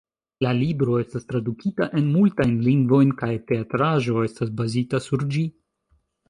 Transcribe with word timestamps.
La 0.43 0.51
libro 0.59 0.93
estas 1.01 1.27
tradukita 1.33 1.87
en 2.01 2.07
multajn 2.15 2.55
lingvojn 2.69 3.13
kaj 3.21 3.29
teatraĵo 3.53 4.25
estas 4.31 4.55
bazita 4.63 5.03
sur 5.11 5.29
ĝi. 5.37 5.47